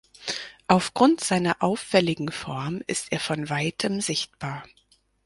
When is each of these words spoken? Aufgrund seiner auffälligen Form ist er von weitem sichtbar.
Aufgrund 0.67 1.23
seiner 1.23 1.61
auffälligen 1.61 2.31
Form 2.31 2.81
ist 2.87 3.11
er 3.11 3.19
von 3.19 3.51
weitem 3.51 4.01
sichtbar. 4.01 4.63